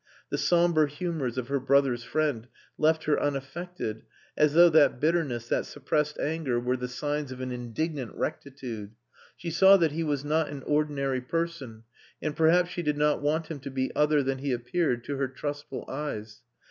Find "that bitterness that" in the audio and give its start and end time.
4.69-5.67